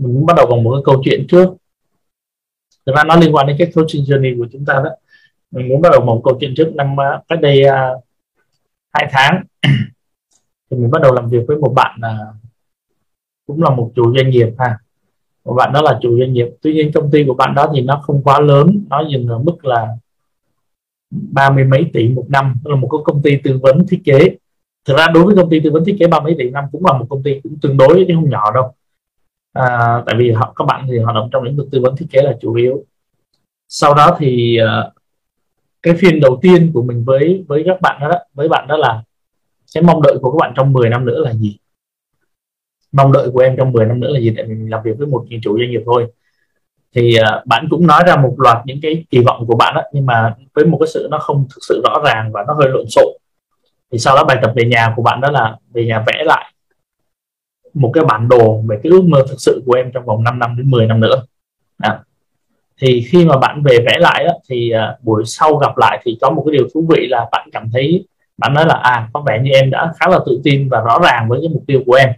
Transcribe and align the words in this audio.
mình 0.00 0.14
muốn 0.14 0.26
bắt 0.26 0.36
đầu 0.36 0.46
bằng 0.46 0.62
một 0.62 0.72
cái 0.74 0.82
câu 0.84 1.02
chuyện 1.04 1.26
trước. 1.28 1.48
Thực 2.86 2.96
ra 2.96 3.04
nó 3.04 3.16
liên 3.16 3.34
quan 3.34 3.46
đến 3.46 3.56
cái 3.58 3.72
coaching 3.74 4.02
journey 4.02 4.38
của 4.38 4.46
chúng 4.52 4.64
ta 4.64 4.74
đó. 4.74 4.90
Mình 5.50 5.68
muốn 5.68 5.80
bắt 5.80 5.88
đầu 5.92 6.00
một 6.04 6.20
câu 6.24 6.36
chuyện 6.40 6.54
trước. 6.56 6.72
Năm 6.74 7.00
à, 7.00 7.20
cách 7.28 7.40
đây 7.40 7.62
uh, 7.64 8.04
hai 8.92 9.08
tháng 9.10 9.42
thì 10.70 10.76
mình 10.76 10.90
bắt 10.90 11.02
đầu 11.02 11.14
làm 11.14 11.28
việc 11.28 11.44
với 11.48 11.56
một 11.56 11.72
bạn 11.74 12.00
uh, 12.00 12.36
cũng 13.46 13.62
là 13.62 13.70
một 13.70 13.92
chủ 13.94 14.16
doanh 14.16 14.30
nghiệp 14.30 14.48
ha. 14.58 14.78
Một 15.44 15.54
bạn 15.54 15.72
đó 15.72 15.82
là 15.82 15.98
chủ 16.02 16.18
doanh 16.18 16.32
nghiệp. 16.32 16.48
Tuy 16.62 16.74
nhiên 16.74 16.92
công 16.92 17.10
ty 17.10 17.24
của 17.26 17.34
bạn 17.34 17.54
đó 17.54 17.70
thì 17.74 17.80
nó 17.80 18.02
không 18.02 18.22
quá 18.22 18.40
lớn 18.40 18.84
nó 18.90 19.04
dừng 19.12 19.28
ở 19.28 19.38
mức 19.38 19.64
là 19.64 19.88
ba 21.10 21.50
mươi 21.50 21.64
mấy 21.64 21.90
tỷ 21.92 22.08
một 22.08 22.26
năm. 22.28 22.54
Đó 22.64 22.70
là 22.70 22.76
một 22.76 22.88
cái 22.92 23.00
công 23.04 23.22
ty 23.22 23.36
tư 23.44 23.58
vấn 23.62 23.86
thiết 23.86 24.00
kế. 24.04 24.36
Thực 24.84 24.96
ra 24.96 25.06
đối 25.14 25.24
với 25.24 25.36
công 25.36 25.50
ty 25.50 25.60
tư 25.60 25.70
vấn 25.70 25.84
thiết 25.84 25.96
kế 25.98 26.06
ba 26.06 26.20
mấy 26.20 26.34
tỷ 26.38 26.50
năm 26.50 26.64
cũng 26.72 26.84
là 26.84 26.92
một 26.92 27.06
công 27.08 27.22
ty 27.22 27.40
cũng 27.40 27.58
tương 27.62 27.76
đối 27.76 28.04
chứ 28.08 28.14
không 28.14 28.30
nhỏ 28.30 28.52
đâu 28.54 28.74
à, 29.58 30.02
tại 30.06 30.14
vì 30.18 30.30
họ 30.30 30.52
các 30.56 30.64
bạn 30.64 30.86
thì 30.90 30.98
hoạt 30.98 31.14
động 31.14 31.28
trong 31.32 31.42
lĩnh 31.42 31.56
vực 31.56 31.68
tư 31.72 31.80
vấn 31.80 31.96
thiết 31.96 32.06
kế 32.10 32.22
là 32.22 32.36
chủ 32.40 32.54
yếu. 32.54 32.84
Sau 33.68 33.94
đó 33.94 34.16
thì 34.18 34.58
uh, 34.62 34.92
cái 35.82 35.94
phiên 35.94 36.20
đầu 36.20 36.38
tiên 36.42 36.70
của 36.74 36.82
mình 36.82 37.04
với 37.04 37.44
với 37.48 37.62
các 37.66 37.80
bạn 37.80 38.00
đó, 38.00 38.08
đó 38.08 38.18
với 38.34 38.48
bạn 38.48 38.68
đó 38.68 38.76
là 38.76 39.02
cái 39.74 39.82
mong 39.82 40.02
đợi 40.02 40.18
của 40.22 40.30
các 40.30 40.36
bạn 40.40 40.52
trong 40.56 40.72
10 40.72 40.88
năm 40.88 41.04
nữa 41.04 41.18
là 41.18 41.32
gì? 41.32 41.58
Mong 42.92 43.12
đợi 43.12 43.30
của 43.30 43.40
em 43.40 43.56
trong 43.56 43.72
10 43.72 43.86
năm 43.86 44.00
nữa 44.00 44.10
là 44.10 44.20
gì? 44.20 44.34
Tại 44.36 44.46
mình 44.46 44.70
làm 44.70 44.82
việc 44.82 44.98
với 44.98 45.06
một 45.06 45.24
chủ 45.42 45.58
doanh 45.58 45.70
nghiệp 45.70 45.82
thôi. 45.86 46.06
Thì 46.94 47.16
uh, 47.20 47.46
bạn 47.46 47.66
cũng 47.70 47.86
nói 47.86 48.02
ra 48.06 48.16
một 48.16 48.34
loạt 48.38 48.56
những 48.66 48.78
cái 48.82 49.04
kỳ 49.10 49.18
vọng 49.18 49.46
của 49.46 49.56
bạn 49.56 49.74
đó, 49.74 49.82
nhưng 49.92 50.06
mà 50.06 50.34
với 50.54 50.64
một 50.64 50.78
cái 50.80 50.86
sự 50.94 51.08
nó 51.10 51.18
không 51.18 51.46
thực 51.50 51.60
sự 51.68 51.82
rõ 51.84 52.02
ràng 52.04 52.32
và 52.32 52.44
nó 52.48 52.54
hơi 52.54 52.68
lộn 52.68 52.86
xộn. 52.88 53.16
Thì 53.92 53.98
sau 53.98 54.16
đó 54.16 54.24
bài 54.24 54.38
tập 54.42 54.52
về 54.56 54.64
nhà 54.64 54.92
của 54.96 55.02
bạn 55.02 55.20
đó 55.20 55.30
là 55.30 55.56
về 55.72 55.86
nhà 55.86 56.04
vẽ 56.06 56.24
lại 56.24 56.52
một 57.76 57.90
cái 57.94 58.04
bản 58.04 58.28
đồ 58.28 58.62
về 58.68 58.76
cái 58.82 58.90
ước 58.90 59.02
mơ 59.04 59.24
thực 59.28 59.40
sự 59.40 59.62
của 59.66 59.72
em 59.72 59.90
trong 59.94 60.04
vòng 60.04 60.24
5 60.24 60.38
năm 60.38 60.56
đến 60.56 60.70
10 60.70 60.86
năm 60.86 61.00
nữa. 61.00 61.22
À. 61.78 62.00
thì 62.80 63.06
khi 63.08 63.24
mà 63.24 63.38
bạn 63.38 63.62
về 63.62 63.78
vẽ 63.86 63.98
lại 63.98 64.24
đó, 64.24 64.32
thì 64.48 64.72
uh, 64.74 65.04
buổi 65.04 65.22
sau 65.26 65.56
gặp 65.56 65.78
lại 65.78 66.02
thì 66.04 66.18
có 66.20 66.30
một 66.30 66.42
cái 66.46 66.52
điều 66.58 66.68
thú 66.74 66.86
vị 66.90 67.06
là 67.06 67.26
bạn 67.32 67.48
cảm 67.52 67.70
thấy 67.72 68.06
bạn 68.38 68.54
nói 68.54 68.66
là 68.66 68.74
à 68.74 69.08
có 69.12 69.20
vẻ 69.26 69.40
như 69.42 69.50
em 69.50 69.70
đã 69.70 69.92
khá 70.00 70.10
là 70.10 70.18
tự 70.26 70.40
tin 70.44 70.68
và 70.68 70.80
rõ 70.80 70.98
ràng 71.02 71.28
với 71.28 71.40
cái 71.42 71.48
mục 71.48 71.62
tiêu 71.66 71.82
của 71.86 71.94
em. 71.94 72.08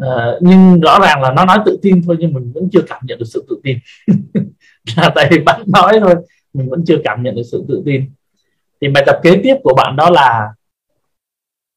À, 0.00 0.32
nhưng 0.40 0.80
rõ 0.80 0.98
ràng 1.02 1.22
là 1.22 1.32
nó 1.32 1.44
nói 1.44 1.58
tự 1.66 1.78
tin 1.82 2.02
thôi 2.06 2.16
nhưng 2.18 2.32
mình 2.32 2.52
vẫn 2.54 2.68
chưa 2.72 2.82
cảm 2.86 3.00
nhận 3.06 3.18
được 3.18 3.24
sự 3.28 3.44
tự 3.48 3.60
tin. 3.62 3.78
Là 4.96 5.12
tại 5.14 5.28
vì 5.30 5.38
bạn 5.38 5.62
nói 5.66 6.00
thôi 6.00 6.14
mình 6.52 6.70
vẫn 6.70 6.84
chưa 6.86 6.96
cảm 7.04 7.22
nhận 7.22 7.34
được 7.34 7.42
sự 7.52 7.64
tự 7.68 7.82
tin. 7.86 8.10
Thì 8.80 8.88
bài 8.88 9.02
tập 9.06 9.20
kế 9.22 9.40
tiếp 9.42 9.56
của 9.62 9.74
bạn 9.74 9.96
đó 9.96 10.10
là 10.10 10.48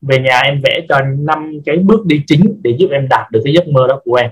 về 0.02 0.19
nhà 0.19 0.39
em 0.39 0.61
vẽ 0.64 0.86
cho 0.89 1.00
năm 1.02 1.59
cái 1.66 1.78
bước 1.78 2.05
đi 2.05 2.23
chính 2.28 2.61
để 2.64 2.75
giúp 2.80 2.89
em 2.92 3.08
đạt 3.09 3.31
được 3.31 3.42
cái 3.44 3.53
giấc 3.53 3.67
mơ 3.67 3.88
đó 3.88 4.00
của 4.03 4.16
em. 4.16 4.31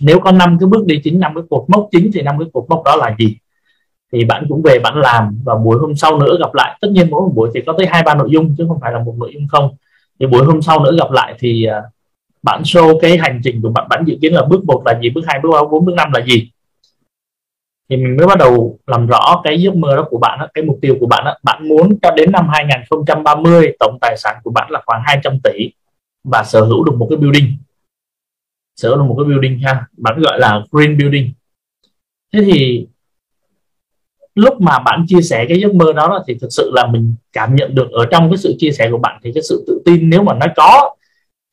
Nếu 0.00 0.20
có 0.20 0.32
năm 0.32 0.56
cái 0.60 0.66
bước 0.66 0.86
đi 0.86 1.00
chính, 1.04 1.20
năm 1.20 1.32
cái 1.34 1.44
cột 1.50 1.64
mốc 1.68 1.88
chính 1.92 2.10
thì 2.14 2.22
năm 2.22 2.38
cái 2.38 2.48
cột 2.52 2.64
mốc 2.68 2.82
đó 2.84 2.96
là 2.96 3.16
gì? 3.18 3.36
Thì 4.12 4.24
bạn 4.24 4.46
cũng 4.48 4.62
về 4.62 4.78
bạn 4.78 4.96
làm 4.96 5.38
và 5.44 5.54
buổi 5.54 5.78
hôm 5.78 5.96
sau 5.96 6.18
nữa 6.18 6.36
gặp 6.40 6.54
lại. 6.54 6.78
Tất 6.80 6.88
nhiên 6.90 7.10
mỗi 7.10 7.20
một 7.20 7.32
buổi 7.34 7.50
thì 7.54 7.60
có 7.66 7.74
tới 7.78 7.86
hai, 7.86 8.02
ba 8.02 8.14
nội 8.14 8.28
dung 8.30 8.54
chứ 8.58 8.64
không 8.68 8.78
phải 8.80 8.92
là 8.92 8.98
một 8.98 9.14
nội 9.18 9.30
dung 9.34 9.48
không. 9.48 9.76
Thì 10.20 10.26
buổi 10.26 10.44
hôm 10.44 10.62
sau 10.62 10.84
nữa 10.84 10.96
gặp 10.98 11.10
lại 11.10 11.34
thì 11.38 11.64
à, 11.64 11.82
bạn 12.42 12.62
show 12.62 12.98
cái 12.98 13.18
hành 13.18 13.40
trình 13.44 13.62
của 13.62 13.68
bạn 13.68 13.86
bạn 13.88 14.04
dự 14.06 14.16
kiến 14.22 14.34
là 14.34 14.44
bước 14.44 14.64
một 14.64 14.82
là 14.86 15.00
gì, 15.02 15.10
bước 15.10 15.20
hai, 15.26 15.40
bước 15.42 15.50
ba 15.52 15.62
bốn, 15.70 15.84
bước 15.84 15.94
năm 15.96 16.12
là 16.12 16.24
gì? 16.24 16.50
Thì 17.88 17.96
mình 17.96 18.16
mới 18.16 18.26
bắt 18.26 18.38
đầu 18.38 18.78
làm 18.86 19.06
rõ 19.06 19.40
cái 19.44 19.62
giấc 19.62 19.74
mơ 19.74 19.96
đó 19.96 20.06
của 20.10 20.18
bạn 20.18 20.48
cái 20.54 20.64
mục 20.64 20.78
tiêu 20.82 20.96
của 21.00 21.06
bạn 21.06 21.38
bạn 21.42 21.68
muốn 21.68 21.98
cho 22.02 22.10
đến 22.10 22.32
năm 22.32 22.48
2030 22.48 23.72
tổng 23.78 23.98
tài 24.00 24.16
sản 24.18 24.36
của 24.44 24.50
bạn 24.50 24.70
là 24.70 24.82
khoảng 24.86 25.02
200 25.04 25.38
tỷ 25.44 25.72
và 26.24 26.44
sở 26.44 26.60
hữu 26.60 26.84
được 26.84 26.94
một 26.98 27.06
cái 27.10 27.16
building. 27.16 27.56
Sở 28.76 28.88
hữu 28.88 28.98
được 28.98 29.04
một 29.04 29.16
cái 29.18 29.24
building 29.24 29.58
ha, 29.58 29.86
bạn 29.96 30.20
gọi 30.20 30.38
là 30.38 30.60
green 30.70 30.98
building. 30.98 31.32
Thế 32.32 32.40
thì 32.42 32.86
lúc 34.34 34.60
mà 34.60 34.78
bạn 34.78 35.04
chia 35.08 35.22
sẻ 35.22 35.46
cái 35.48 35.60
giấc 35.60 35.74
mơ 35.74 35.92
đó 35.92 36.24
thì 36.26 36.34
thực 36.40 36.48
sự 36.50 36.70
là 36.74 36.86
mình 36.86 37.14
cảm 37.32 37.54
nhận 37.54 37.74
được 37.74 37.90
ở 37.90 38.06
trong 38.10 38.30
cái 38.30 38.36
sự 38.36 38.54
chia 38.58 38.70
sẻ 38.70 38.88
của 38.90 38.98
bạn 38.98 39.20
thì 39.24 39.32
cái 39.34 39.42
sự 39.42 39.64
tự 39.66 39.82
tin 39.84 40.10
nếu 40.10 40.22
mà 40.22 40.34
nó 40.34 40.46
có 40.56 40.94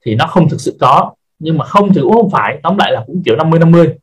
thì 0.06 0.16
nó 0.16 0.28
không 0.28 0.50
thực 0.50 0.62
sự 0.62 0.78
có. 0.80 1.14
Nhưng 1.40 1.58
mà 1.58 1.66
không 1.66 1.94
thì 1.94 2.02
cũng 2.02 2.14
không 2.14 2.30
phải, 2.30 2.60
tóm 2.64 2.78
lại 2.78 2.92
là 2.92 3.04
cũng 3.08 3.22
kiểu 3.26 3.36
50 3.36 3.60
50 3.60 3.96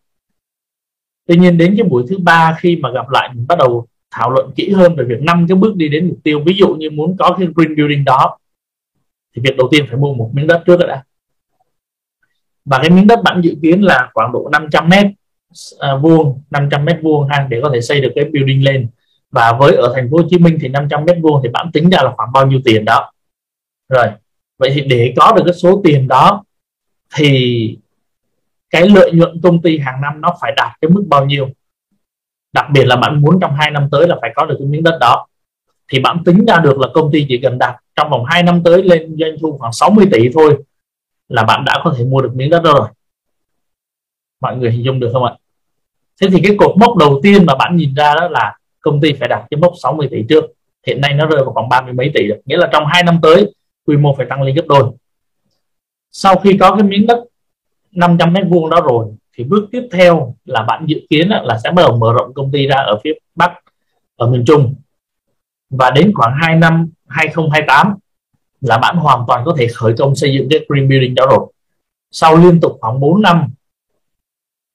tuy 1.27 1.37
nhiên 1.37 1.59
đến 1.59 1.75
cái 1.79 1.89
buổi 1.89 2.05
thứ 2.09 2.19
ba 2.19 2.57
khi 2.61 2.77
mà 2.77 2.91
gặp 2.91 3.11
lại 3.11 3.31
mình 3.35 3.47
bắt 3.49 3.59
đầu 3.59 3.87
thảo 4.11 4.31
luận 4.31 4.51
kỹ 4.57 4.71
hơn 4.71 4.97
về 4.97 5.05
việc 5.05 5.21
năm 5.21 5.47
cái 5.49 5.57
bước 5.57 5.77
đi 5.77 5.89
đến 5.89 6.09
mục 6.09 6.19
tiêu. 6.23 6.41
Ví 6.47 6.55
dụ 6.59 6.75
như 6.75 6.91
muốn 6.91 7.17
có 7.19 7.37
cái 7.39 7.49
green 7.55 7.77
building 7.77 8.05
đó 8.05 8.39
thì 9.35 9.43
việc 9.45 9.57
đầu 9.57 9.69
tiên 9.71 9.85
phải 9.89 9.97
mua 9.97 10.15
một 10.15 10.31
miếng 10.35 10.47
đất 10.47 10.63
trước 10.67 10.77
đã. 10.77 11.05
Và 12.65 12.79
cái 12.79 12.91
miếng 12.91 13.07
đất 13.07 13.23
bạn 13.23 13.41
dự 13.41 13.55
kiến 13.63 13.83
là 13.83 14.11
khoảng 14.15 14.33
độ 14.33 14.49
500 14.53 14.89
mét 14.89 15.07
à, 15.79 15.97
vuông 15.97 16.43
500 16.51 16.85
mét 16.85 16.99
vuông 17.03 17.29
ha 17.29 17.47
để 17.51 17.61
có 17.63 17.71
thể 17.75 17.81
xây 17.81 18.01
được 18.01 18.13
cái 18.15 18.25
building 18.25 18.65
lên. 18.65 18.89
Và 19.31 19.53
với 19.61 19.77
ở 19.77 19.93
thành 19.95 20.11
phố 20.11 20.17
Hồ 20.17 20.23
Chí 20.31 20.39
Minh 20.39 20.59
thì 20.61 20.69
500 20.69 21.05
mét 21.05 21.17
vuông 21.23 21.41
thì 21.43 21.49
bạn 21.49 21.71
tính 21.73 21.91
ra 21.91 21.99
là 22.03 22.13
khoảng 22.17 22.33
bao 22.33 22.47
nhiêu 22.47 22.61
tiền 22.65 22.85
đó. 22.85 23.13
Rồi 23.89 24.07
vậy 24.59 24.71
thì 24.75 24.81
để 24.81 25.15
có 25.17 25.33
được 25.37 25.43
cái 25.45 25.55
số 25.55 25.81
tiền 25.85 26.09
đó 26.09 26.45
thì 27.15 27.79
cái 28.71 28.89
lợi 28.89 29.11
nhuận 29.15 29.41
công 29.43 29.63
ty 29.63 29.79
hàng 29.79 30.01
năm 30.01 30.21
nó 30.21 30.37
phải 30.41 30.53
đạt 30.57 30.73
cái 30.81 30.91
mức 30.91 31.05
bao 31.09 31.27
nhiêu? 31.27 31.49
Đặc 32.53 32.67
biệt 32.73 32.85
là 32.85 32.97
bạn 32.97 33.21
muốn 33.21 33.41
trong 33.41 33.55
2 33.55 33.71
năm 33.71 33.89
tới 33.91 34.09
là 34.09 34.17
phải 34.21 34.33
có 34.37 34.47
được 34.47 34.57
cái 34.59 34.67
miếng 34.67 34.83
đất 34.83 34.99
đó. 35.01 35.27
Thì 35.89 36.01
bạn 36.01 36.25
tính 36.25 36.45
ra 36.47 36.59
được 36.59 36.79
là 36.79 36.89
công 36.95 37.13
ty 37.13 37.27
chỉ 37.29 37.39
cần 37.43 37.59
đạt 37.59 37.77
trong 37.97 38.11
vòng 38.11 38.25
2 38.25 38.43
năm 38.43 38.63
tới 38.65 38.83
lên 38.83 39.17
doanh 39.19 39.37
thu 39.41 39.59
khoảng 39.59 39.73
60 39.73 40.07
tỷ 40.13 40.29
thôi 40.35 40.57
là 41.29 41.45
bạn 41.45 41.65
đã 41.65 41.81
có 41.85 41.95
thể 41.99 42.05
mua 42.05 42.21
được 42.23 42.35
miếng 42.35 42.51
đất 42.51 42.63
đó 42.63 42.73
rồi. 42.79 42.89
Mọi 44.41 44.57
người 44.57 44.71
hình 44.71 44.85
dung 44.85 45.01
được 45.01 45.11
không 45.13 45.25
ạ? 45.25 45.35
Thế 46.21 46.29
thì 46.33 46.41
cái 46.43 46.57
cột 46.59 46.77
mốc 46.77 46.97
đầu 46.97 47.21
tiên 47.23 47.47
mà 47.47 47.55
bạn 47.55 47.77
nhìn 47.77 47.95
ra 47.95 48.15
đó 48.15 48.29
là 48.29 48.59
công 48.81 49.01
ty 49.01 49.13
phải 49.13 49.29
đạt 49.29 49.43
cái 49.51 49.61
mốc 49.61 49.73
60 49.83 50.09
tỷ 50.11 50.25
trước. 50.29 50.45
Hiện 50.87 51.01
nay 51.01 51.15
nó 51.15 51.27
rơi 51.27 51.45
vào 51.45 51.53
khoảng 51.53 51.69
ba 51.69 51.81
mươi 51.81 51.93
mấy 51.93 52.11
tỷ 52.15 52.29
được 52.29 52.41
nghĩa 52.45 52.57
là 52.57 52.69
trong 52.73 52.87
2 52.87 53.03
năm 53.03 53.19
tới, 53.23 53.53
quy 53.87 53.97
mô 53.97 54.15
phải 54.15 54.27
tăng 54.31 54.43
lên 54.43 54.55
gấp 54.55 54.65
đôi. 54.69 54.85
Sau 56.11 56.37
khi 56.37 56.57
có 56.61 56.77
cái 56.77 56.83
miếng 56.83 57.07
đất 57.07 57.25
500 57.97 58.33
mét 58.33 58.45
vuông 58.49 58.71
đó 58.71 58.81
rồi 58.81 59.07
thì 59.37 59.45
bước 59.45 59.69
tiếp 59.73 59.89
theo 59.93 60.35
là 60.45 60.63
bạn 60.63 60.85
dự 60.87 61.01
kiến 61.11 61.29
là 61.29 61.59
sẽ 61.65 61.71
bắt 61.71 61.83
đầu 61.87 61.97
mở 61.97 62.13
rộng 62.13 62.35
công 62.35 62.53
ty 62.53 62.67
ra 62.67 62.77
ở 62.77 63.01
phía 63.05 63.13
Bắc 63.35 63.53
ở 64.17 64.31
miền 64.31 64.45
Trung. 64.47 64.75
Và 65.71 65.91
đến 65.91 66.13
khoảng 66.15 66.35
2 66.43 66.57
năm 66.57 66.91
2028 67.07 67.95
là 68.61 68.79
bạn 68.79 68.97
hoàn 68.97 69.25
toàn 69.29 69.43
có 69.45 69.55
thể 69.59 69.67
khởi 69.75 69.95
công 69.99 70.15
xây 70.15 70.35
dựng 70.35 70.49
cái 70.51 70.61
green 70.69 70.89
building 70.89 71.15
đó 71.15 71.27
rồi. 71.31 71.53
Sau 72.11 72.37
liên 72.37 72.61
tục 72.61 72.79
khoảng 72.81 73.01
4 73.01 73.23
năm 73.23 73.49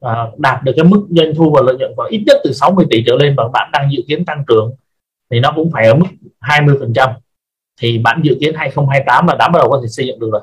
à, 0.02 0.28
đạt 0.38 0.64
được 0.64 0.74
cái 0.76 0.86
mức 0.86 1.08
doanh 1.10 1.36
thu 1.36 1.52
và 1.56 1.62
lợi 1.62 1.76
nhuận 1.80 1.92
khoảng 1.96 2.10
ít 2.10 2.24
nhất 2.28 2.38
từ 2.44 2.54
60 2.54 2.86
tỷ 2.90 3.04
trở 3.08 3.16
lên 3.16 3.36
và 3.38 3.48
bạn 3.54 3.70
đang 3.74 3.92
dự 3.92 4.04
kiến 4.08 4.26
tăng 4.26 4.44
trưởng 4.48 4.76
thì 5.31 5.40
nó 5.40 5.54
cũng 5.56 5.72
phải 5.72 5.88
ở 5.88 5.96
mức 5.96 6.08
20 6.40 6.76
phần 6.80 6.94
trăm. 6.96 7.10
Thì 7.81 7.98
bạn 7.98 8.22
dự 8.24 8.38
kiến 8.42 8.54
2028 8.56 9.28
là 9.28 9.36
đã 9.40 9.48
bắt 9.48 9.60
đầu 9.60 9.70
có 9.70 9.80
thể 9.81 9.88
xây 9.88 10.08
dựng 10.08 10.20
được 10.20 10.30
rồi 10.31 10.42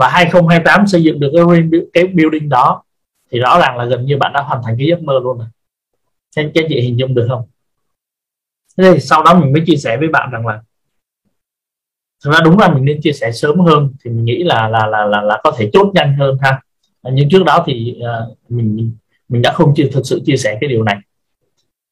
và 0.00 0.08
2028 0.08 0.86
xây 0.86 1.02
dựng 1.02 1.20
được 1.20 1.30
cái, 1.34 1.44
cái 1.92 2.04
building 2.06 2.48
đó 2.48 2.82
thì 3.30 3.38
rõ 3.38 3.58
ràng 3.60 3.76
là 3.76 3.84
gần 3.84 4.04
như 4.04 4.16
bạn 4.16 4.32
đã 4.32 4.42
hoàn 4.42 4.62
thành 4.64 4.74
cái 4.78 4.86
giấc 4.86 5.02
mơ 5.02 5.20
luôn 5.22 5.38
rồi. 5.38 5.46
Xem 6.36 6.50
các 6.54 6.64
chị 6.68 6.80
hình 6.80 6.98
dung 6.98 7.14
được 7.14 7.26
không? 7.28 7.42
Thế 8.78 8.92
thì 8.92 9.00
sau 9.00 9.22
đó 9.22 9.34
mình 9.34 9.52
mới 9.52 9.62
chia 9.66 9.76
sẻ 9.76 9.96
với 9.96 10.08
bạn 10.08 10.30
rằng 10.30 10.46
là 10.46 10.62
thực 12.24 12.32
ra 12.32 12.40
đúng 12.44 12.58
là 12.58 12.68
mình 12.68 12.84
nên 12.84 13.00
chia 13.02 13.12
sẻ 13.12 13.32
sớm 13.32 13.60
hơn 13.60 13.92
thì 14.04 14.10
mình 14.10 14.24
nghĩ 14.24 14.42
là 14.42 14.68
là 14.68 14.86
là 14.86 15.04
là, 15.04 15.22
là 15.22 15.40
có 15.42 15.52
thể 15.56 15.70
chốt 15.72 15.90
nhanh 15.94 16.16
hơn 16.18 16.38
ha. 16.40 16.62
Nhưng 17.02 17.28
trước 17.30 17.44
đó 17.44 17.64
thì 17.66 17.98
uh, 17.98 18.38
mình 18.48 18.92
mình 19.28 19.42
đã 19.42 19.52
không 19.52 19.74
chia 19.74 19.88
thực 19.92 20.02
sự 20.04 20.20
chia 20.26 20.36
sẻ 20.36 20.58
cái 20.60 20.70
điều 20.70 20.82
này. 20.82 20.96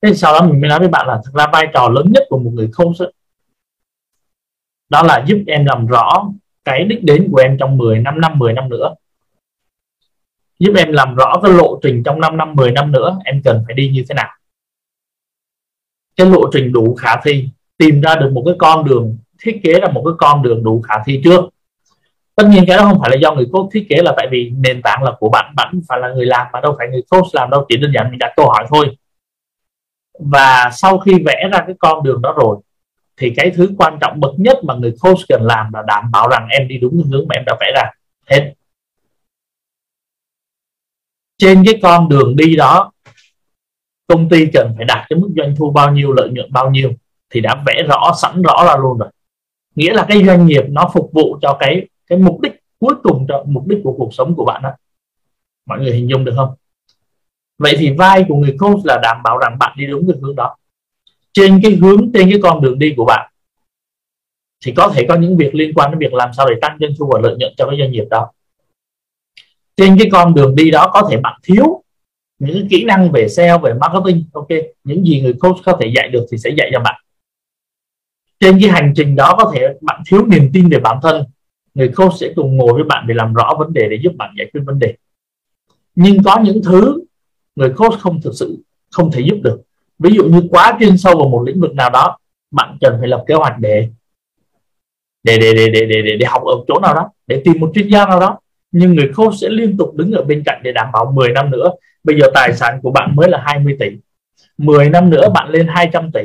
Thế 0.02 0.14
sau 0.14 0.32
đó 0.32 0.46
mình 0.46 0.60
mới 0.60 0.70
nói 0.70 0.78
với 0.78 0.88
bạn 0.88 1.06
là 1.06 1.20
thực 1.24 1.34
ra 1.34 1.46
vai 1.52 1.66
trò 1.74 1.88
lớn 1.88 2.06
nhất 2.14 2.22
của 2.28 2.38
một 2.38 2.50
người 2.54 2.70
coach 2.76 3.10
đó 4.88 5.02
là 5.02 5.24
giúp 5.26 5.38
em 5.46 5.64
làm 5.64 5.86
rõ 5.86 6.30
cái 6.68 6.84
đích 6.84 7.04
đến 7.04 7.28
của 7.32 7.38
em 7.38 7.56
trong 7.60 7.76
10 7.76 7.98
năm 7.98 8.20
năm 8.20 8.38
10 8.38 8.52
năm 8.52 8.68
nữa. 8.68 8.94
Giúp 10.58 10.74
em 10.76 10.92
làm 10.92 11.14
rõ 11.14 11.40
cái 11.42 11.52
lộ 11.52 11.80
trình 11.82 12.02
trong 12.02 12.20
5 12.20 12.36
năm 12.36 12.54
10 12.54 12.72
năm 12.72 12.92
nữa, 12.92 13.18
em 13.24 13.42
cần 13.44 13.62
phải 13.66 13.74
đi 13.74 13.88
như 13.88 14.04
thế 14.08 14.14
nào. 14.14 14.28
Cái 16.16 16.26
lộ 16.26 16.50
trình 16.52 16.72
đủ 16.72 16.94
khả 16.94 17.20
thi. 17.24 17.48
Tìm 17.76 18.00
ra 18.00 18.14
được 18.14 18.30
một 18.32 18.42
cái 18.46 18.54
con 18.58 18.84
đường, 18.84 19.18
thiết 19.42 19.60
kế 19.62 19.80
ra 19.80 19.88
một 19.88 20.02
cái 20.04 20.14
con 20.18 20.42
đường 20.42 20.64
đủ 20.64 20.82
khả 20.88 20.94
thi 21.06 21.20
trước 21.24 21.40
tất 22.38 22.46
nhiên 22.48 22.64
cái 22.66 22.76
đó 22.76 22.84
không 22.84 23.00
phải 23.00 23.10
là 23.10 23.16
do 23.16 23.34
người 23.34 23.46
coach 23.52 23.68
thiết 23.72 23.86
kế 23.88 23.96
là 24.02 24.14
tại 24.16 24.28
vì 24.30 24.50
nền 24.50 24.82
tảng 24.82 25.02
là 25.02 25.12
của 25.18 25.28
bạn 25.28 25.54
bạn 25.56 25.80
phải 25.88 25.98
là 25.98 26.08
người 26.08 26.26
làm 26.26 26.46
mà 26.52 26.60
đâu 26.60 26.74
phải 26.78 26.88
người 26.88 27.02
coach 27.10 27.26
làm 27.32 27.50
đâu, 27.50 27.66
chỉ 27.68 27.76
đơn 27.76 27.92
giản 27.94 28.10
mình 28.10 28.18
đặt 28.18 28.32
câu 28.36 28.48
hỏi 28.48 28.66
thôi. 28.68 28.96
Và 30.18 30.70
sau 30.72 30.98
khi 30.98 31.12
vẽ 31.26 31.48
ra 31.52 31.58
cái 31.66 31.74
con 31.78 32.02
đường 32.02 32.22
đó 32.22 32.34
rồi 32.40 32.56
thì 33.18 33.32
cái 33.36 33.50
thứ 33.50 33.70
quan 33.78 33.98
trọng 34.00 34.20
bậc 34.20 34.34
nhất 34.38 34.58
mà 34.64 34.74
người 34.74 34.94
coach 35.00 35.18
cần 35.28 35.42
làm 35.42 35.72
là 35.72 35.82
đảm 35.86 36.10
bảo 36.10 36.28
rằng 36.28 36.48
em 36.50 36.68
đi 36.68 36.78
đúng 36.78 37.02
hướng 37.10 37.28
mà 37.28 37.34
em 37.34 37.44
đã 37.46 37.56
vẽ 37.60 37.72
ra. 37.74 37.90
Hết. 38.26 38.54
Trên 41.38 41.62
cái 41.66 41.78
con 41.82 42.08
đường 42.08 42.36
đi 42.36 42.56
đó, 42.56 42.92
công 44.06 44.28
ty 44.28 44.46
cần 44.52 44.72
phải 44.76 44.84
đạt 44.84 45.06
cái 45.08 45.18
mức 45.18 45.28
doanh 45.36 45.56
thu 45.56 45.70
bao 45.70 45.92
nhiêu, 45.92 46.12
lợi 46.12 46.28
nhuận 46.30 46.52
bao 46.52 46.70
nhiêu 46.70 46.92
thì 47.30 47.40
đã 47.40 47.62
vẽ 47.66 47.82
rõ, 47.82 48.12
sẵn 48.22 48.42
rõ 48.42 48.64
ra 48.66 48.76
luôn 48.76 48.98
rồi. 48.98 49.08
Nghĩa 49.74 49.92
là 49.92 50.06
cái 50.08 50.24
doanh 50.26 50.46
nghiệp 50.46 50.64
nó 50.68 50.90
phục 50.94 51.10
vụ 51.12 51.38
cho 51.42 51.56
cái 51.60 51.88
cái 52.06 52.18
mục 52.18 52.40
đích 52.40 52.52
cuối 52.80 52.94
cùng 53.02 53.26
cho 53.28 53.44
mục 53.46 53.66
đích 53.66 53.78
của 53.84 53.94
cuộc 53.98 54.14
sống 54.14 54.34
của 54.34 54.44
bạn 54.44 54.62
đó 54.62 54.70
mọi 55.66 55.78
người 55.78 55.92
hình 55.92 56.08
dung 56.08 56.24
được 56.24 56.32
không? 56.36 56.54
Vậy 57.58 57.74
thì 57.78 57.90
vai 57.90 58.24
của 58.28 58.34
người 58.34 58.56
coach 58.58 58.80
là 58.84 58.98
đảm 59.02 59.22
bảo 59.24 59.38
rằng 59.38 59.56
bạn 59.58 59.72
đi 59.76 59.86
đúng 59.86 60.06
cái 60.08 60.18
hướng 60.22 60.36
đó 60.36 60.56
trên 61.38 61.60
cái 61.62 61.72
hướng, 61.72 62.12
trên 62.14 62.30
cái 62.30 62.40
con 62.42 62.62
đường 62.62 62.78
đi 62.78 62.94
của 62.96 63.04
bạn, 63.04 63.32
thì 64.64 64.72
có 64.76 64.92
thể 64.94 65.06
có 65.08 65.16
những 65.16 65.36
việc 65.36 65.54
liên 65.54 65.74
quan 65.74 65.90
đến 65.90 65.98
việc 65.98 66.14
làm 66.14 66.30
sao 66.36 66.46
để 66.48 66.54
tăng 66.62 66.76
doanh 66.80 66.90
thu 66.98 67.10
và 67.12 67.20
lợi 67.20 67.36
nhuận 67.38 67.52
cho 67.56 67.66
cái 67.66 67.76
doanh 67.78 67.92
nghiệp 67.92 68.04
đó. 68.10 68.32
Trên 69.76 69.98
cái 69.98 70.08
con 70.12 70.34
đường 70.34 70.56
đi 70.56 70.70
đó 70.70 70.90
có 70.92 71.08
thể 71.10 71.16
bạn 71.16 71.40
thiếu 71.42 71.82
những 72.38 72.68
kỹ 72.68 72.84
năng 72.84 73.12
về 73.12 73.28
sale, 73.28 73.58
về 73.62 73.74
marketing, 73.80 74.24
ok, 74.32 74.48
những 74.84 75.04
gì 75.04 75.20
người 75.20 75.32
coach 75.32 75.56
có 75.64 75.78
thể 75.80 75.92
dạy 75.96 76.08
được 76.08 76.26
thì 76.30 76.38
sẽ 76.38 76.50
dạy 76.58 76.70
cho 76.72 76.80
bạn. 76.80 77.02
Trên 78.40 78.58
cái 78.60 78.70
hành 78.70 78.92
trình 78.96 79.16
đó 79.16 79.34
có 79.38 79.52
thể 79.54 79.68
bạn 79.80 80.02
thiếu 80.06 80.26
niềm 80.26 80.50
tin 80.52 80.68
về 80.68 80.78
bản 80.78 80.98
thân, 81.02 81.24
người 81.74 81.92
coach 81.96 82.14
sẽ 82.20 82.32
cùng 82.36 82.56
ngồi 82.56 82.72
với 82.74 82.84
bạn 82.84 83.06
để 83.06 83.14
làm 83.14 83.34
rõ 83.34 83.54
vấn 83.58 83.72
đề 83.72 83.88
để 83.90 83.98
giúp 84.02 84.12
bạn 84.18 84.34
giải 84.38 84.50
quyết 84.52 84.60
vấn 84.66 84.78
đề. 84.78 84.94
Nhưng 85.94 86.22
có 86.22 86.40
những 86.40 86.60
thứ 86.64 87.04
người 87.56 87.72
coach 87.76 88.00
không 88.00 88.20
thực 88.20 88.32
sự, 88.34 88.62
không 88.90 89.10
thể 89.10 89.20
giúp 89.20 89.36
được 89.42 89.62
ví 89.98 90.10
dụ 90.14 90.24
như 90.24 90.42
quá 90.50 90.76
chuyên 90.80 90.98
sâu 90.98 91.18
vào 91.18 91.28
một 91.28 91.42
lĩnh 91.46 91.60
vực 91.60 91.74
nào 91.74 91.90
đó 91.90 92.18
bạn 92.50 92.78
cần 92.80 92.96
phải 93.00 93.08
lập 93.08 93.24
kế 93.26 93.34
hoạch 93.34 93.58
để 93.58 93.88
để 95.22 95.38
để 95.38 95.52
để 95.54 95.68
để 95.72 95.86
để, 95.86 96.02
để, 96.02 96.16
để 96.16 96.26
học 96.26 96.42
ở 96.44 96.54
chỗ 96.68 96.80
nào 96.80 96.94
đó 96.94 97.10
để 97.26 97.42
tìm 97.44 97.60
một 97.60 97.70
chuyên 97.74 97.88
gia 97.88 98.06
nào 98.06 98.20
đó. 98.20 98.38
Nhưng 98.70 98.94
người 98.94 99.10
coach 99.16 99.34
sẽ 99.40 99.48
liên 99.48 99.76
tục 99.76 99.94
đứng 99.94 100.12
ở 100.12 100.22
bên 100.22 100.42
cạnh 100.46 100.60
để 100.64 100.72
đảm 100.72 100.88
bảo 100.92 101.12
10 101.12 101.32
năm 101.32 101.50
nữa. 101.50 101.70
Bây 102.04 102.20
giờ 102.20 102.26
tài 102.34 102.56
sản 102.56 102.80
của 102.82 102.90
bạn 102.90 103.16
mới 103.16 103.28
là 103.28 103.42
20 103.46 103.76
tỷ. 103.80 103.86
10 104.58 104.90
năm 104.90 105.10
nữa 105.10 105.28
bạn 105.34 105.48
lên 105.50 105.66
200 105.68 106.12
tỷ. 106.12 106.20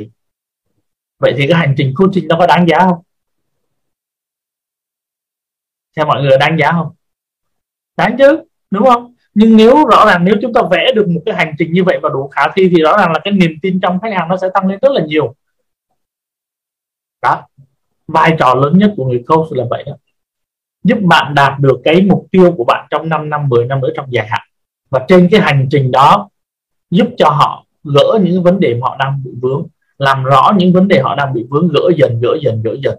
Vậy 1.18 1.34
thì 1.36 1.46
cái 1.46 1.58
hành 1.58 1.74
trình 1.78 1.94
coaching 1.96 2.28
nó 2.28 2.36
có 2.38 2.46
đáng 2.46 2.68
giá 2.68 2.78
không? 2.78 2.98
Theo 5.96 6.06
mọi 6.06 6.22
người 6.22 6.38
đáng 6.38 6.56
giá 6.60 6.72
không? 6.72 6.90
Đáng 7.96 8.16
chứ 8.18 8.42
đúng 8.70 8.84
không? 8.84 9.13
Nhưng 9.34 9.56
nếu 9.56 9.84
rõ 9.86 10.04
ràng 10.06 10.24
nếu 10.24 10.34
chúng 10.42 10.52
ta 10.52 10.60
vẽ 10.70 10.92
được 10.94 11.08
một 11.08 11.20
cái 11.26 11.34
hành 11.34 11.54
trình 11.58 11.72
như 11.72 11.84
vậy 11.84 11.98
và 12.02 12.08
đủ 12.08 12.28
khả 12.28 12.42
thi 12.54 12.68
thì 12.68 12.82
rõ 12.82 12.96
ràng 12.98 13.12
là 13.12 13.18
cái 13.24 13.32
niềm 13.32 13.50
tin 13.62 13.80
trong 13.80 14.00
khách 14.00 14.12
hàng 14.12 14.28
nó 14.28 14.36
sẽ 14.36 14.48
tăng 14.54 14.66
lên 14.66 14.78
rất 14.82 14.92
là 14.92 15.00
nhiều. 15.06 15.34
Đó. 17.22 17.46
Vai 18.08 18.36
trò 18.38 18.54
lớn 18.54 18.78
nhất 18.78 18.92
của 18.96 19.04
người 19.04 19.24
coach 19.26 19.52
là 19.52 19.64
vậy 19.70 19.84
đó. 19.86 19.92
Giúp 20.84 20.98
bạn 21.02 21.34
đạt 21.34 21.60
được 21.60 21.80
cái 21.84 22.02
mục 22.02 22.26
tiêu 22.30 22.54
của 22.56 22.64
bạn 22.64 22.86
trong 22.90 23.08
5 23.08 23.30
năm 23.30 23.48
10 23.48 23.66
năm 23.66 23.80
nữa 23.80 23.90
trong 23.96 24.06
dài 24.12 24.26
hạn. 24.28 24.42
Và 24.90 25.04
trên 25.08 25.28
cái 25.30 25.40
hành 25.40 25.66
trình 25.70 25.90
đó, 25.90 26.28
giúp 26.90 27.08
cho 27.18 27.28
họ 27.28 27.66
gỡ 27.84 28.18
những 28.22 28.42
vấn 28.42 28.60
đề 28.60 28.74
mà 28.74 28.88
họ 28.88 28.96
đang 28.98 29.22
bị 29.24 29.30
vướng, 29.42 29.66
làm 29.98 30.24
rõ 30.24 30.52
những 30.56 30.72
vấn 30.72 30.88
đề 30.88 31.00
họ 31.00 31.14
đang 31.14 31.34
bị 31.34 31.46
vướng, 31.50 31.68
gỡ 31.68 31.90
dần 31.96 32.20
gỡ 32.20 32.36
dần 32.42 32.62
gỡ 32.62 32.76
dần. 32.84 32.98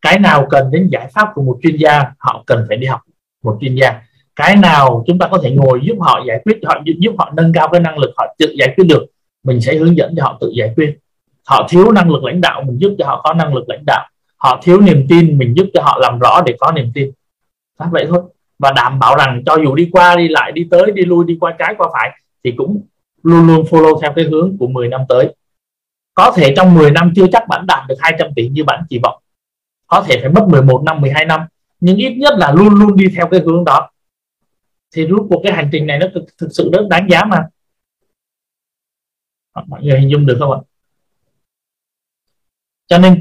Cái 0.00 0.18
nào 0.18 0.46
cần 0.50 0.70
đến 0.70 0.88
giải 0.92 1.08
pháp 1.14 1.28
của 1.34 1.42
một 1.42 1.58
chuyên 1.62 1.76
gia, 1.76 2.12
họ 2.18 2.42
cần 2.46 2.64
phải 2.68 2.76
đi 2.76 2.86
học 2.86 3.00
một 3.42 3.58
chuyên 3.60 3.74
gia 3.74 4.02
cái 4.36 4.56
nào 4.56 5.04
chúng 5.06 5.18
ta 5.18 5.28
có 5.28 5.38
thể 5.42 5.50
ngồi 5.50 5.80
giúp 5.82 5.96
họ 6.00 6.20
giải 6.28 6.40
quyết, 6.44 6.58
họ 6.64 6.82
giúp 6.98 7.14
họ 7.18 7.32
nâng 7.36 7.52
cao 7.52 7.68
cái 7.72 7.80
năng 7.80 7.98
lực 7.98 8.10
họ 8.16 8.34
tự 8.38 8.54
giải 8.58 8.74
quyết 8.76 8.84
được, 8.88 9.06
mình 9.44 9.60
sẽ 9.60 9.74
hướng 9.74 9.96
dẫn 9.96 10.14
cho 10.16 10.24
họ 10.24 10.38
tự 10.40 10.52
giải 10.56 10.72
quyết. 10.76 10.98
Họ 11.46 11.66
thiếu 11.70 11.92
năng 11.92 12.10
lực 12.10 12.24
lãnh 12.24 12.40
đạo, 12.40 12.62
mình 12.66 12.78
giúp 12.78 12.94
cho 12.98 13.06
họ 13.06 13.20
có 13.24 13.34
năng 13.34 13.54
lực 13.54 13.68
lãnh 13.68 13.84
đạo. 13.86 14.08
Họ 14.36 14.60
thiếu 14.62 14.80
niềm 14.80 15.06
tin, 15.08 15.38
mình 15.38 15.54
giúp 15.56 15.66
cho 15.74 15.82
họ 15.82 15.98
làm 16.02 16.18
rõ 16.18 16.42
để 16.46 16.54
có 16.60 16.72
niềm 16.72 16.90
tin. 16.94 17.10
Đó, 17.78 17.86
vậy 17.92 18.06
thôi. 18.08 18.22
Và 18.58 18.72
đảm 18.72 18.98
bảo 18.98 19.16
rằng 19.16 19.42
cho 19.46 19.56
dù 19.64 19.74
đi 19.74 19.88
qua, 19.92 20.16
đi 20.16 20.28
lại, 20.28 20.52
đi 20.52 20.66
tới, 20.70 20.92
đi 20.94 21.02
lui, 21.02 21.24
đi 21.24 21.36
qua 21.40 21.54
trái, 21.58 21.74
qua 21.78 21.88
phải, 21.92 22.10
thì 22.44 22.52
cũng 22.56 22.82
luôn 23.22 23.46
luôn 23.46 23.64
follow 23.70 24.00
theo 24.00 24.12
cái 24.16 24.24
hướng 24.24 24.56
của 24.58 24.66
10 24.66 24.88
năm 24.88 25.00
tới. 25.08 25.34
Có 26.14 26.32
thể 26.36 26.54
trong 26.56 26.74
10 26.74 26.90
năm 26.90 27.12
chưa 27.16 27.26
chắc 27.32 27.48
bạn 27.48 27.66
đạt 27.66 27.88
được 27.88 27.94
200 27.98 28.28
tỷ 28.36 28.48
như 28.48 28.64
bạn 28.64 28.82
kỳ 28.90 28.98
vọng. 29.02 29.22
Có 29.86 30.04
thể 30.06 30.18
phải 30.20 30.30
mất 30.30 30.46
11 30.48 30.82
năm 30.86 31.00
12 31.00 31.24
năm, 31.24 31.40
nhưng 31.80 31.96
ít 31.96 32.14
nhất 32.16 32.34
là 32.36 32.52
luôn 32.52 32.68
luôn 32.68 32.96
đi 32.96 33.06
theo 33.16 33.26
cái 33.26 33.40
hướng 33.40 33.64
đó 33.64 33.90
thì 34.94 35.06
rút 35.06 35.26
cuộc 35.30 35.40
cái 35.44 35.52
hành 35.52 35.68
trình 35.72 35.86
này 35.86 35.98
nó 35.98 36.06
thực, 36.14 36.24
thực 36.38 36.48
sự 36.50 36.70
rất 36.72 36.82
đáng 36.90 37.06
giá 37.10 37.24
mà. 37.24 37.48
Mọi 39.66 39.82
người 39.82 40.00
hình 40.00 40.10
dung 40.10 40.26
được 40.26 40.36
không 40.38 40.52
ạ? 40.52 40.60
Cho 42.86 42.98
nên 42.98 43.20